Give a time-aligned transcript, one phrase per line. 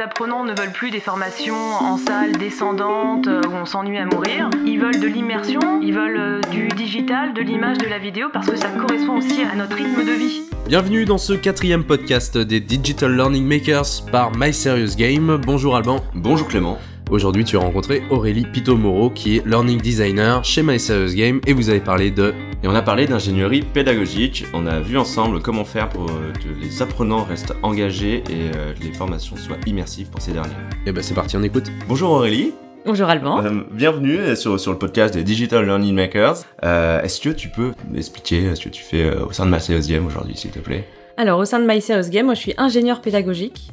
[0.00, 4.06] Les apprenants ne veulent plus des formations en salle descendante euh, où on s'ennuie à
[4.06, 4.48] mourir.
[4.64, 8.48] Ils veulent de l'immersion, ils veulent euh, du digital, de l'image, de la vidéo parce
[8.48, 10.40] que ça correspond aussi à notre rythme de vie.
[10.66, 15.38] Bienvenue dans ce quatrième podcast des Digital Learning Makers par My Serious Game.
[15.44, 16.00] Bonjour Alban.
[16.14, 16.78] Bonjour Clément.
[17.10, 21.52] Aujourd'hui, tu as rencontré Aurélie Pito-Moro qui est Learning Designer chez My Serious Game et
[21.52, 22.32] vous avez parlé de
[22.62, 24.44] et on a parlé d'ingénierie pédagogique.
[24.54, 28.74] On a vu ensemble comment faire pour euh, que les apprenants restent engagés et euh,
[28.74, 30.54] que les formations soient immersives pour ces derniers.
[30.86, 31.72] Et bah c'est parti, on écoute.
[31.88, 32.52] Bonjour Aurélie.
[32.86, 33.44] Bonjour Alban.
[33.44, 36.44] Euh, bienvenue sur, sur le podcast des Digital Learning Makers.
[36.62, 40.36] Est-ce que tu peux m'expliquer ce que tu fais au sein de My Game aujourd'hui,
[40.36, 40.86] s'il te plaît?
[41.16, 41.80] Alors, au sein de My
[42.10, 43.72] Game, moi je suis ingénieur pédagogique.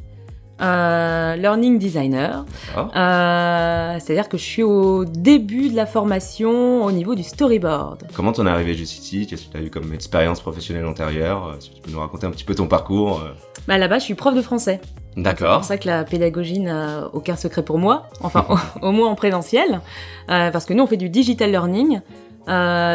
[0.60, 2.44] Euh, learning designer.
[2.76, 8.08] Euh, c'est-à-dire que je suis au début de la formation au niveau du storyboard.
[8.12, 11.54] Comment t'en es arrivé jusqu'ici Qu'est-ce que tu as eu comme expérience professionnelle antérieure?
[11.60, 13.34] Si tu peux nous raconter un petit peu ton parcours euh.
[13.68, 14.80] bah, Là-bas, je suis prof de français.
[15.16, 15.52] D'accord.
[15.52, 18.44] C'est pour ça que la pédagogie n'a aucun secret pour moi, enfin
[18.82, 19.80] au, moins en présentiel,
[20.26, 22.00] parce que nous on fait du digital learning,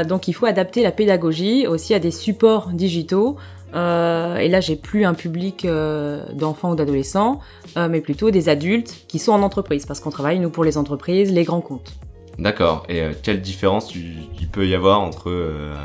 [0.07, 3.38] donc il faut adapter la pédagogie aussi à des supports digitaux.
[3.73, 7.39] Euh, et là, j'ai plus un public euh, d'enfants ou d'adolescents,
[7.77, 10.77] euh, mais plutôt des adultes qui sont en entreprise, parce qu'on travaille, nous, pour les
[10.77, 11.94] entreprises, les grands comptes.
[12.39, 12.83] D'accord.
[12.89, 15.31] Et quelle différence il peut y avoir entre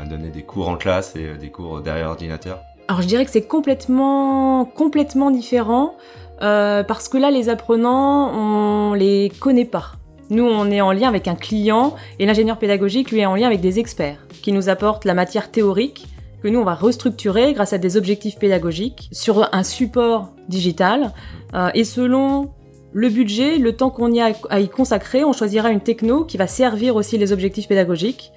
[0.09, 2.59] donner des cours en classe et des cours derrière ordinateur?
[2.87, 5.93] Alors, je dirais que c'est complètement, complètement différent,
[6.39, 9.91] parce que là, les apprenants, on les connaît pas.
[10.31, 13.45] Nous, on est en lien avec un client, et l'ingénieur pédagogique, lui, est en lien
[13.45, 16.07] avec des experts, qui nous apportent la matière théorique,
[16.41, 21.13] que nous on va restructurer grâce à des objectifs pédagogiques sur un support digital
[21.53, 22.51] euh, et selon
[22.91, 26.37] le budget, le temps qu'on y a à y consacrer, on choisira une techno qui
[26.37, 28.31] va servir aussi les objectifs pédagogiques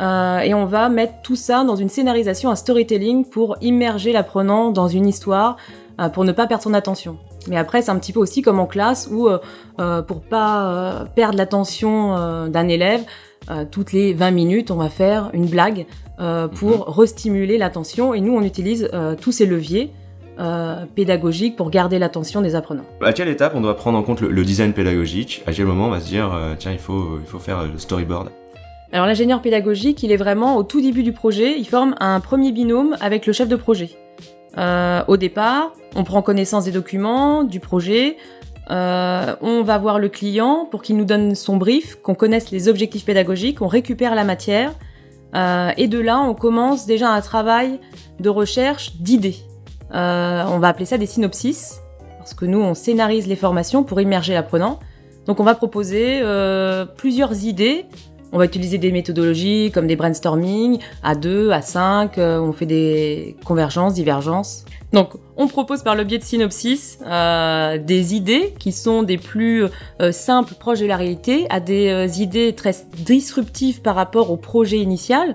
[0.00, 4.70] euh, et on va mettre tout ça dans une scénarisation, un storytelling pour immerger l'apprenant
[4.70, 5.56] dans une histoire
[6.00, 7.18] euh, pour ne pas perdre son attention.
[7.48, 9.28] Mais après, c'est un petit peu aussi comme en classe où,
[10.06, 13.02] pour pas perdre l'attention d'un élève,
[13.72, 15.86] toutes les 20 minutes, on va faire une blague
[16.22, 16.94] euh, pour mhm.
[16.94, 18.14] restimuler l'attention.
[18.14, 19.90] Et nous, on utilise euh, tous ces leviers
[20.38, 22.84] euh, pédagogiques pour garder l'attention des apprenants.
[23.00, 25.42] À quelle étape on doit prendre en compte le, design pédagogique?
[25.48, 28.30] À quel moment on va se dire, tiens, il faut, il faut faire le storyboard?
[28.92, 32.52] Alors l'ingénieur pédagogique, il est vraiment au tout début du projet, il forme un premier
[32.52, 33.90] binôme avec le chef de projet.
[34.56, 38.16] au départ, on prend connaissance des documents, du projet,
[38.68, 43.04] on va voir le client pour qu'il nous donne son brief, qu'on connaisse les objectifs
[43.04, 44.72] pédagogiques, on récupère la matière,
[45.34, 47.80] et de là, on commence déjà un travail
[48.20, 49.36] de recherche d'idées.
[49.94, 51.80] Euh, on va appeler ça des synopsis,
[52.18, 54.78] parce que nous, on scénarise les formations pour immerger l'apprenant.
[55.26, 57.86] Donc on va proposer euh, plusieurs idées.
[58.32, 63.36] On va utiliser des méthodologies comme des brainstorming à 2, à 5, on fait des
[63.44, 64.64] convergences, divergences.
[64.92, 69.64] Donc, on propose par le biais de synopsis euh, des idées qui sont des plus
[70.00, 74.36] euh, simples, proches de la réalité, à des euh, idées très disruptives par rapport au
[74.36, 75.34] projet initial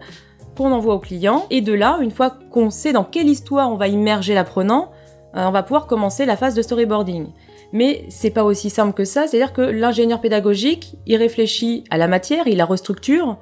[0.56, 1.48] qu'on envoie au client.
[1.50, 4.92] Et de là, une fois qu'on sait dans quelle histoire on va immerger l'apprenant,
[5.34, 7.28] on va pouvoir commencer la phase de storyboarding.
[7.74, 12.08] Mais c'est pas aussi simple que ça, c'est-à-dire que l'ingénieur pédagogique, il réfléchit à la
[12.08, 13.38] matière, il la restructure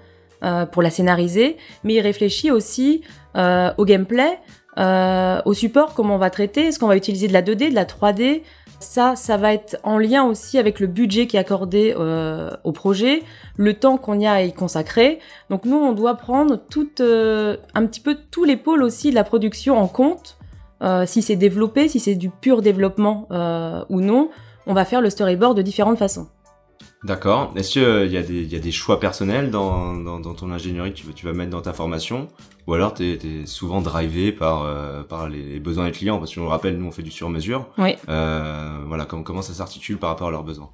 [0.72, 3.02] pour la scénariser, mais il réfléchit aussi
[3.36, 4.38] au gameplay,
[4.78, 7.76] euh, au support, comment on va traiter, est-ce qu'on va utiliser de la 2D, de
[7.76, 8.42] la 3D
[8.80, 12.74] Ça, ça va être en lien aussi avec le budget qui est accordé euh, au
[12.74, 13.24] projet,
[13.56, 15.20] le temps qu'on y a à y consacrer.
[15.50, 19.16] Donc nous, on doit prendre tout, euh, un petit peu tous les pôles aussi de
[19.16, 20.38] la production en compte.
[21.06, 23.28] Si c'est développé, si c'est du pur développement
[23.90, 24.30] ou non,
[24.68, 26.28] on va faire le storyboard de différentes façons.
[27.06, 27.54] D'accord.
[27.56, 31.52] Est-ce qu'il euh, y, a des choix personnels dans, ton ingénierie que tu, vas mettre
[31.52, 32.28] dans ta formation?
[32.66, 36.18] Ou alors tu es, souvent drivé par, euh, par les besoins des clients?
[36.18, 37.68] Parce que je rappelle, nous on fait du sur-mesure.
[37.78, 37.96] Oui.
[38.10, 40.72] Euh, voilà, comment, ça s'articule par rapport à leurs besoins?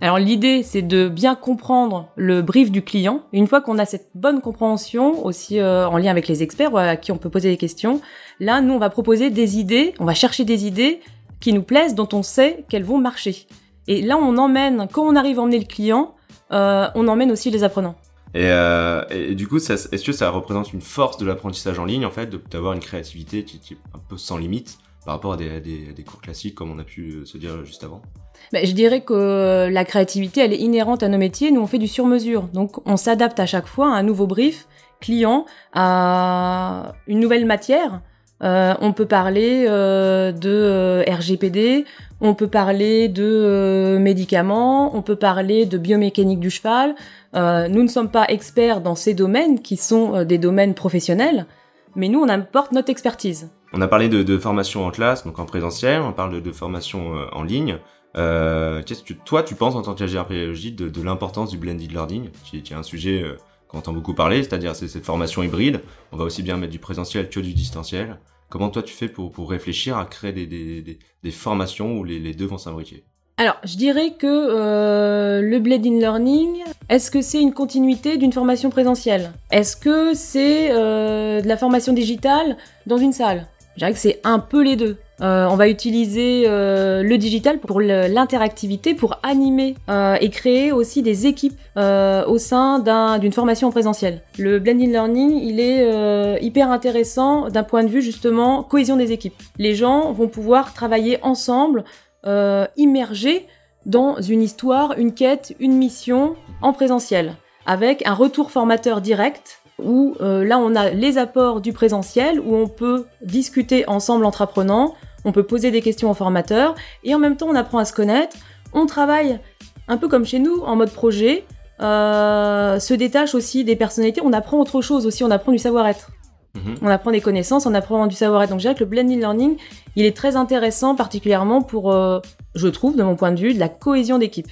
[0.00, 3.22] Alors l'idée, c'est de bien comprendre le brief du client.
[3.32, 7.10] Une fois qu'on a cette bonne compréhension, aussi en lien avec les experts à qui
[7.12, 8.00] on peut poser des questions,
[8.38, 11.00] là, nous, on va proposer des idées, on va chercher des idées
[11.40, 13.46] qui nous plaisent, dont on sait qu'elles vont marcher.
[13.86, 16.14] Et là, on emmène, quand on arrive à emmener le client,
[16.52, 17.96] euh, on emmène aussi les apprenants.
[18.34, 22.10] Et, euh, du coup, est-ce que ça représente une force de l'apprentissage en ligne, en
[22.10, 26.20] fait, d'avoir une créativité qui, est un peu sans limite par rapport à des, cours
[26.20, 28.02] classiques, comme on a pu se dire juste avant?
[28.52, 31.50] Ben, Je dirais que la créativité, elle est inhérente à nos métiers.
[31.50, 32.44] Nous, on fait du sur-mesure.
[32.52, 34.66] Donc, on s'adapte à chaque fois à un nouveau brief
[35.00, 38.00] client, à une nouvelle matière.
[38.42, 41.84] Euh, on peut parler euh, de euh, RGPD,
[42.20, 46.94] on peut parler de médicaments, on peut parler de biomécanique du cheval.
[47.34, 51.46] nous ne sommes pas experts dans ces domaines qui sont des domaines professionnels,
[51.94, 53.50] mais nous on apporte notre expertise.
[53.72, 57.42] On a parlé de, formation en classe, donc en présentiel, on parle de, formation en
[57.42, 57.78] ligne.
[58.16, 61.90] Euh, qu'est-ce que toi, tu penses en tant qu'ingénieur pédagogique de, de l'importance du blended
[61.90, 63.36] learning, qui, est un sujet euh,
[63.68, 65.80] qu'on entend beaucoup parler, c'est-à-dire c'est cette formation hybride.
[66.12, 68.18] On va aussi bien mettre du présentiel que du distanciel.
[68.48, 72.58] Comment toi tu fais pour, réfléchir à créer des, formations où les, les deux vont
[72.58, 73.04] s'imbriquer?
[73.36, 78.70] Alors, je dirais que euh, le blended learning, est-ce que c'est une continuité d'une formation
[78.70, 79.32] présentielle?
[79.50, 82.56] Est-ce que c'est euh, de la formation digitale
[82.86, 83.48] dans une salle?
[83.74, 84.96] Je dirais que c'est un peu les deux.
[85.20, 91.02] Euh, on va utiliser euh, le digital pour l'interactivité, pour animer euh, et créer aussi
[91.02, 94.22] des équipes euh, au sein d'un- d'une formation en présentiel.
[94.38, 99.12] Le blended learning, il est euh, hyper intéressant d'un point de vue justement cohésion des
[99.12, 99.34] équipes.
[99.58, 101.84] Les gens vont pouvoir travailler ensemble,
[102.26, 103.46] euh, immergés
[103.86, 107.34] dans une histoire, une quête, une mission en présentiel,
[107.66, 112.54] avec un retour formateur direct où euh, là on a les apports du présentiel, où
[112.54, 114.94] on peut discuter ensemble entre apprenants,
[115.24, 117.92] on peut poser des questions aux formateurs, et en même temps on apprend à se
[117.92, 118.36] connaître,
[118.72, 119.40] on travaille
[119.88, 121.44] un peu comme chez nous, en mode projet,
[121.80, 126.10] euh, se détache aussi des personnalités, on apprend autre chose aussi, on apprend du savoir-être.
[126.54, 126.76] Mhm.
[126.82, 128.50] On apprend des connaissances, on apprend du savoir-être.
[128.50, 129.56] Donc je dirais que le blended learning,
[129.96, 132.20] il est très intéressant, particulièrement pour, euh,
[132.54, 134.48] je trouve, de mon point de vue, de la cohésion d'équipe.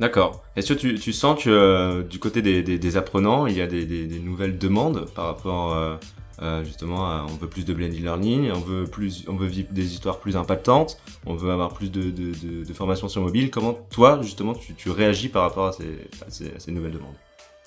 [0.00, 0.44] D'accord.
[0.54, 4.56] Est-ce que tu, sens que euh, du côté des, apprenants, il y a des, nouvelles
[4.56, 5.96] demandes par rapport euh,
[6.40, 9.68] euh, justement à on veut plus de blended learning, on veut plus, on veut vivre
[9.72, 13.50] des histoires plus impactantes, on veut avoir plus de, formations sur mobile.
[13.50, 17.14] Comment toi justement tu, réagis par rapport à ces, à ces, nouvelles demandes?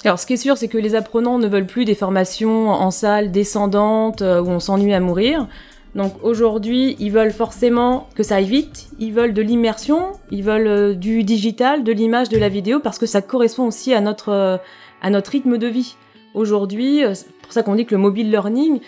[0.04, 2.89] Alors, ce qui est sûr, c'est que les apprenants ne veulent plus des formations en
[2.89, 5.48] salle descendante où on s'ennuie à mourir.
[5.94, 10.68] Donc aujourd'hui, ils veulent forcément que ça aille vite, ils veulent de l'immersion, ils veulent
[10.68, 14.30] euh, du digital, de l'image, de la vidéo, parce que ça correspond aussi à notre,
[14.30, 14.58] euh,
[15.02, 15.96] à notre rythme de vie.
[16.34, 18.80] Aujourd'hui, euh, c'est pour ça qu'on dit que le mobile learning,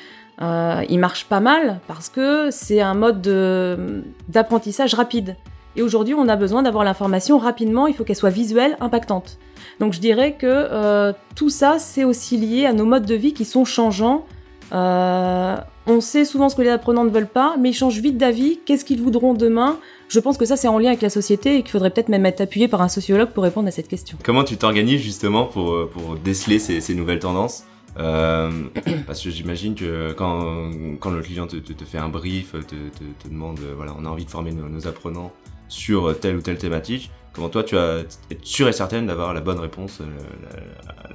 [0.90, 5.36] il marche pas mal, parce que c'est un mode de- d'apprentissage rapide.
[5.76, 9.38] Et aujourd'hui, on a besoin d'avoir l'information rapidement, il faut qu'elle soit visuelle, impactante.
[9.80, 13.46] Donc je dirais que tout ça, c'est aussi lié à nos modes de vie qui
[13.46, 14.26] sont changeants.
[15.88, 18.59] On sait souvent ce que les apprenants ne veulent pas, mais ils changent vite d'avis.
[18.65, 19.77] Qu'est-ce qu'ils voudront demain?
[20.07, 22.25] Je pense que ça, c'est en lien avec la société et qu'il faudrait peut-être même
[22.25, 24.18] être appuyé par un sociologue pour répondre à cette question.
[24.24, 25.89] Comment tu t'organises justement pour, euh,
[26.24, 27.65] déceler ces, nouvelles tendances?
[28.00, 28.50] Euh,
[29.07, 33.94] Parce que j'imagine que quand, le client te, fait un brief, te, demande, euh, voilà,
[34.00, 35.33] on a envie de former nos, apprenants
[35.68, 39.41] sur telle ou telle thématique, comment toi tu as être sûr et certaine d'avoir la
[39.41, 40.01] bonne réponse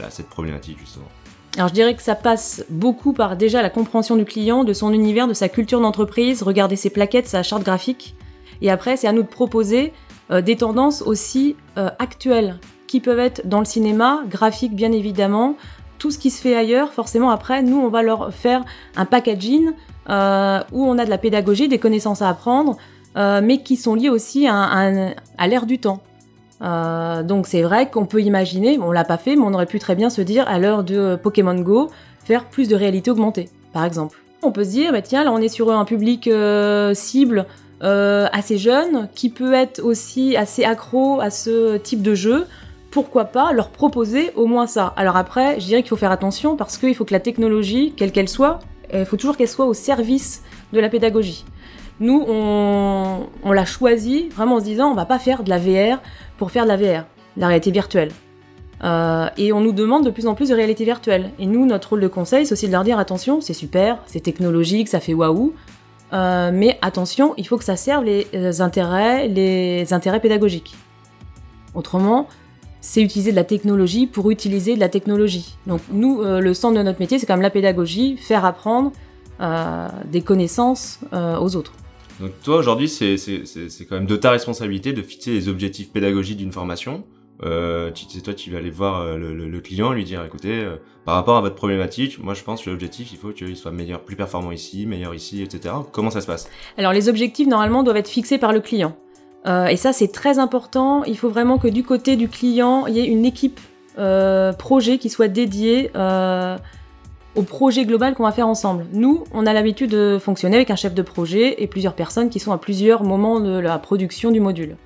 [0.01, 1.09] à cette problématique justement?
[1.57, 4.93] Alors je dirais que ça passe beaucoup par déjà la compréhension du client, de son
[4.93, 8.15] univers, de sa culture d'entreprise, regarder ses plaquettes, sa charte graphique.
[8.61, 9.93] Et après, c'est à nous de proposer
[10.31, 15.57] euh, des tendances aussi euh, actuelles, qui peuvent être dans le cinéma, graphique bien évidemment,
[15.99, 19.73] tout ce qui se fait ailleurs, forcément après, nous, on va leur faire un packaging
[20.11, 22.77] euh, où on a de la pédagogie, des connaissances à apprendre,
[23.17, 24.93] mais qui sont liées aussi à,
[25.39, 26.05] à l'ère du temps.
[26.63, 29.79] Euh, donc c'est vrai qu'on peut imaginer, on l'a pas fait, mais on aurait pu
[29.79, 31.91] très bien se dire à l'heure de Pokémon Go,
[32.25, 34.19] faire plus de réalité augmentée, par exemple.
[34.43, 37.47] On peut se dire, bah tiens, là on est sur un public euh, cible
[37.83, 42.47] euh, assez jeune, qui peut être aussi assez accro à ce type de jeu.
[42.91, 44.95] Pourquoi pas leur proposer au moins ça?
[44.97, 48.13] Alors après, je dirais qu'il faut faire attention parce qu'il faut que la technologie, quelle
[48.13, 48.61] qu'elle soit,
[48.93, 51.45] il faut toujours qu'elle soit au service de la pédagogie.
[52.01, 56.01] Nous, on, l'a choisi vraiment en se disant, on va pas faire de la VR
[56.37, 57.05] pour faire de la VR,
[57.37, 58.11] de la réalité virtuelle.
[58.85, 61.31] Euh, et on nous demande de plus en plus de réalité virtuelle.
[61.39, 64.21] Et nous, notre rôle de conseil, c'est aussi de leur dire attention, c'est super, c'est
[64.21, 65.53] technologique, ça fait waouh,
[66.13, 70.77] euh, mais attention, il faut que ça serve les, intérêts, les intérêts pédagogiques.
[71.75, 72.29] Autrement,
[72.81, 75.57] c'est utiliser de la technologie pour utiliser de la technologie.
[75.67, 78.93] Donc nous, euh, le centre de notre métier, c'est quand même la pédagogie, faire apprendre
[80.11, 81.73] des connaissances aux autres.
[82.21, 83.45] Donc toi aujourd'hui c'est c'est-
[83.89, 87.05] quand même de ta responsabilité de fixer les objectifs pédagogiques d'une formation.
[87.45, 90.59] Euh, tu- toi qui vas aller voir euh, le, le- le client, lui dire écoutez,
[90.65, 93.71] euh, par rapport à votre problématique, moi je pense que l'objectif il faut qu'il soit
[93.71, 95.73] meilleur, plus performant ici, meilleur ici, etc.
[95.93, 96.51] Comment ça se passe?
[96.77, 98.97] Alors les objectifs normalement doivent être fixés par le client.
[99.47, 101.05] Euh, et ça c'est très important.
[101.05, 103.61] Il faut vraiment que du côté du client, il y ait une équipe
[104.01, 105.91] euh, projet qui soit dédiée
[107.37, 108.87] au projet global qu'on va faire ensemble.
[108.93, 112.41] Nous, on a l'habitude de fonctionner avec un chef de projet et plusieurs personnes qui
[112.41, 114.77] sont à plusieurs moments de la production du module.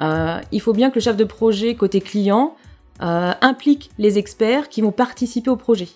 [0.00, 2.54] Euh, il faut bien que le chef de projet côté client
[3.02, 5.88] euh, implique les experts qui vont participer au projet.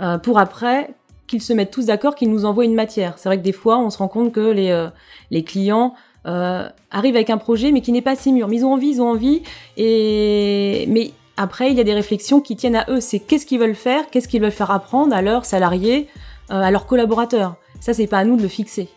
[0.00, 0.94] Euh, pour après
[1.26, 3.14] qu'ils se mettent tous d'accord, qu'ils nous envoient une matière.
[3.16, 4.88] C'est vrai que des fois, on se rend compte que les,
[5.30, 8.48] les clients arrivent avec un projet, mais qui n'est pas si mûr.
[8.48, 9.42] Mais ils ont envie, ils ont envie.
[9.78, 10.84] Et...
[10.88, 13.00] Mais après, il y a des réflexions qui tiennent à eux.
[13.00, 16.08] C'est qu'est-ce qu'ils veulent faire, qu'est-ce qu'ils veulent faire apprendre à leurs salariés,
[16.50, 17.56] euh, à leurs collaborateurs.
[17.80, 18.88] Ça, c'est pas à nous de le fixer.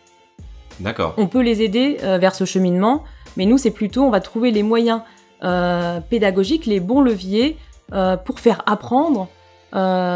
[0.80, 1.14] D'accord.
[1.16, 3.04] On peut les aider euh, vers ce cheminement,
[3.36, 5.00] Mais nous, c'est plutôt, on va trouver les moyens
[5.42, 7.56] euh, pédagogiques, les bons leviers
[8.24, 9.28] pour faire apprendre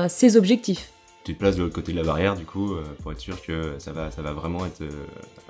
[0.09, 0.91] ces objectifs.
[1.23, 3.43] Tu te places de l'autre côté de la barrière, du coup, euh, pour être sûr
[3.43, 4.91] que ça va, ça va vraiment être euh,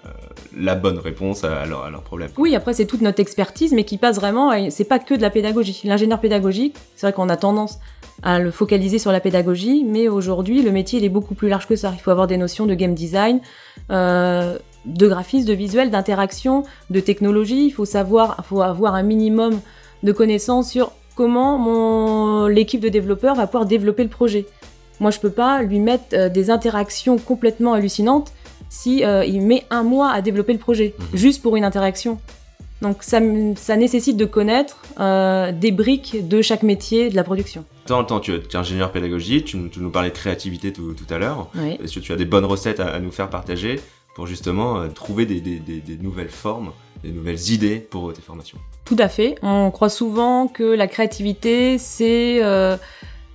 [0.05, 0.09] euh,
[0.57, 2.29] la bonne réponse à, leur, problème.
[2.39, 5.31] Oui, après, c'est toute notre expertise, mais qui passe vraiment, c'est pas que de la
[5.31, 5.83] pédagogie.
[5.85, 7.79] L'ingénieur pédagogique, c'est vrai qu'on a tendance
[8.25, 11.69] à le focaliser sur la pédagogie, mais aujourd'hui, le métier, il est beaucoup plus large
[11.69, 11.93] que ça.
[11.95, 13.41] Il faut avoir des notions de game design,
[13.89, 17.67] de graphisme, de visuel, d'interaction, de technologie.
[17.67, 19.61] Il faut savoir, faut avoir un minimum
[20.03, 24.47] de connaissances sur comment l'équipe de développeurs va pouvoir développer le projet.
[25.01, 28.33] Moi, je peux pas lui mettre euh, des interactions complètement hallucinantes
[28.69, 31.07] si euh, il met un mois à développer le projet, Mhm.
[31.15, 32.21] juste pour une interaction.
[32.83, 37.65] Donc ça, nécessite de connaître euh, des briques de chaque métier de la production.
[37.87, 40.73] Toi, en tant que tu es ingénieur pédagogique, tu, nous- tu nous parlais de créativité
[40.73, 41.49] tout, tout à l'heure.
[41.57, 41.77] Oui.
[41.83, 43.81] Est-ce que tu as des bonnes recettes à, à nous faire partager
[44.15, 46.73] pour justement trouver des, des- des- des nouvelles formes,
[47.05, 48.59] des nouvelles idées pour tes formations?
[48.87, 49.37] Tout à fait.
[49.43, 52.77] On croit souvent que la créativité, c'est euh,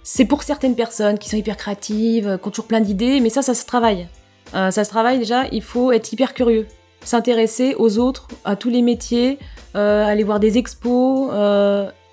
[0.08, 3.30] c'est pour certaines personnes qui sont hyper créatives, euh, qui ont toujours plein d'idées, mais
[3.30, 4.08] ça, ça se travaille.
[4.54, 6.68] Euh, ça se travaille déjà, il faut être hyper curieux,
[7.04, 9.40] s'intéresser aux autres, à tous les métiers,
[9.76, 11.32] euh, aller voir des expos,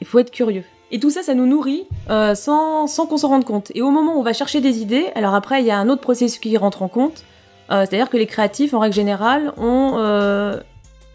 [0.00, 0.64] il faut être curieux.
[0.90, 3.70] Et tout ça, ça nous nourrit sans, sans qu'on s'en rende compte.
[3.74, 5.88] Et au moment où on va chercher des idées, alors après, il y a un
[5.88, 7.24] autre processus qui rentre en compte,
[7.70, 10.60] c'est-à-dire que les créatifs, en règle générale, ont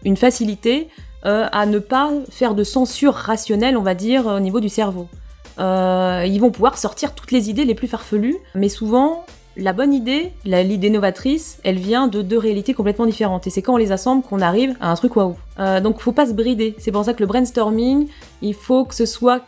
[0.04, 0.88] une facilité
[1.22, 5.06] à ne pas faire de censure rationnelle, on va dire, au niveau du cerveau.
[5.58, 9.24] Euh, ils vont pouvoir sortir toutes les idées les plus farfelues, mais souvent,
[9.56, 13.46] la bonne idée, l'idée novatrice, elle vient de deux réalités complètement différentes.
[13.46, 15.36] Et c'est quand on les assemble qu'on arrive à un truc waouh.
[15.58, 16.76] Euh, donc, faut pas se brider.
[16.78, 18.08] C'est pour ça que le brainstorming,
[18.42, 19.42] il faut que ce soit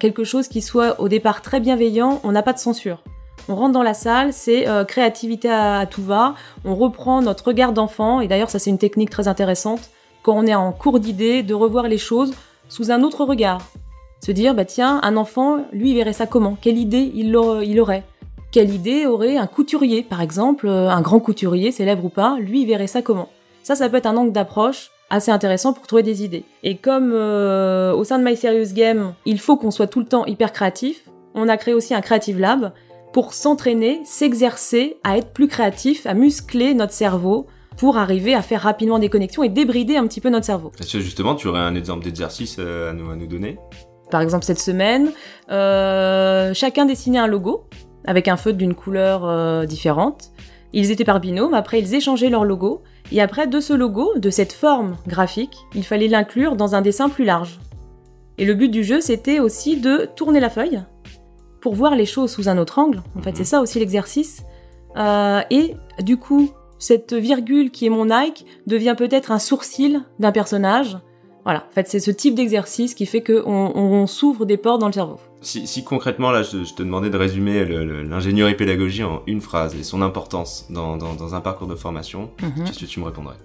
[0.00, 2.20] quelque chose qui soit au départ très bienveillant.
[2.24, 3.02] On n'a pas de censure.
[3.48, 6.34] On rentre dans la salle, c'est euh, créativité à, à tout va.
[6.64, 8.20] On reprend notre regard d'enfant.
[8.20, 9.90] Et d'ailleurs, ça, c'est une technique très intéressante
[10.22, 12.32] quand on est en cours d'idées, de revoir les choses
[12.70, 13.60] sous un autre regard.
[14.24, 16.56] Se dire, bah tiens, un enfant, lui, verrait ça comment?
[16.58, 18.04] Quelle idée il, aurait?
[18.52, 22.64] Quelle idée aurait un couturier, par exemple, euh, un grand couturier, célèbre ou pas, lui,
[22.64, 23.28] verrait ça comment?
[23.62, 26.44] Ça, ça peut être un angle d'approche assez intéressant pour trouver des idées.
[26.62, 30.06] Et comme euh, au sein de My Serious Game, il faut qu'on soit tout le
[30.06, 31.04] temps hyper créatif,
[31.34, 32.72] on a créé aussi un Creative Lab
[33.12, 38.62] pour s'entraîner, s'exercer à être plus créatif, à muscler notre cerveau pour arriver à faire
[38.62, 40.72] rapidement des connexions et débrider un petit peu notre cerveau.
[40.80, 43.58] Est-ce que justement, tu aurais un exemple d'exercice euh, à nous donner?
[44.14, 45.10] Par exemple, cette semaine,
[45.50, 47.64] euh, chacun dessinait un logo
[48.06, 50.30] avec un feutre d'une couleur euh, différente.
[50.72, 54.30] Ils étaient par binôme, après ils échangeaient leur logo, et après de ce logo, de
[54.30, 57.58] cette forme graphique, il fallait l'inclure dans un dessin plus large.
[58.38, 60.80] Et le but du jeu, c'était aussi de tourner la feuille
[61.60, 63.02] pour voir les choses sous un autre angle.
[63.18, 63.36] En fait, Mhm.
[63.38, 64.44] c'est ça aussi l'exercice.
[64.96, 70.30] Euh, et du coup, cette virgule qui est mon Nike devient peut-être un sourcil d'un
[70.30, 70.98] personnage.
[71.44, 74.80] Voilà, en fait, c'est ce type d'exercice qui fait qu'on on, on s'ouvre des portes
[74.80, 75.18] dans le cerveau.
[75.42, 79.74] si, si concrètement, là, je, je te demandais de résumer l'ingénierie pédagogie en une phrase
[79.74, 82.30] et son importance dans, dans- dans un parcours de formation,
[82.64, 83.36] qu'est-ce que tu me répondrais?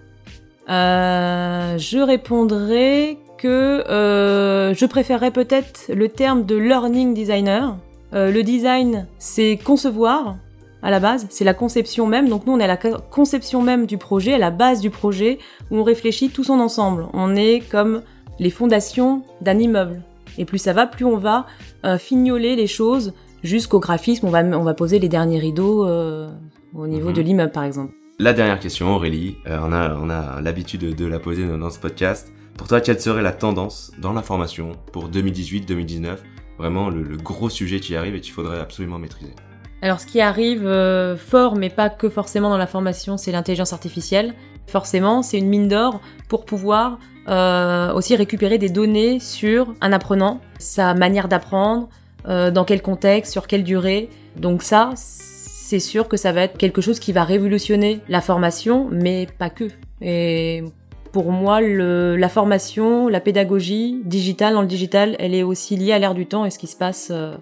[0.70, 3.48] Euh, je répondrai que
[3.90, 7.76] euh, je préférerais peut-être le terme de learning designer.
[8.14, 10.36] Euh, le design, c'est concevoir
[10.82, 12.30] à la base, c'est la conception même.
[12.30, 14.90] Donc nous, on est à la co- conception même du projet, à la base du
[14.90, 15.40] projet,
[15.72, 17.08] où on réfléchit tout son ensemble.
[17.14, 18.02] On est comme
[18.40, 20.02] les fondations d'un immeuble.
[20.38, 21.46] Et plus ça va, plus on va
[21.86, 24.28] euh, fignoler les choses jusqu'au graphisme.
[24.28, 26.30] On va, on va poser les derniers rideaux euh,
[26.74, 27.14] au niveau Mhm.
[27.16, 27.94] de l'immeuble, par exemple.
[28.20, 31.58] La dernière question, Aurélie, euh, on a, on a l'habitude de, de la poser dans,
[31.58, 32.32] dans ce podcast.
[32.58, 36.18] Pour toi, quelle serait la tendance dans la formation pour 2018-2019
[36.58, 39.34] Vraiment le, le gros sujet qui arrive et qu'il faudrait absolument maîtriser.
[39.82, 43.74] Alors, ce qui arrive euh, fort, mais pas que forcément dans la formation, c'est l'intelligence
[43.74, 44.34] artificielle.
[44.68, 50.42] Forcément, c'est une mine d'or pour pouvoir euh, aussi récupérer des données sur un apprenant,
[50.58, 51.90] sa manière d'apprendre,
[52.28, 54.10] euh, dans quel contexte, sur quelle durée.
[54.36, 58.90] Donc ça, c'est sûr que ça va être quelque chose qui va révolutionner la formation,
[58.92, 59.70] mais pas que.
[60.02, 60.64] Et
[61.12, 65.94] pour moi, le, la formation, la pédagogie digitale dans le digital, elle est aussi liée
[65.94, 67.36] à l'ère du temps et ce qui se passe euh,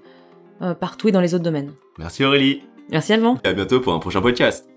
[0.61, 1.71] euh, partout et dans les autres domaines.
[1.97, 3.37] Merci Aurélie Merci Alban.
[3.43, 4.67] et à bientôt pour un prochain podcast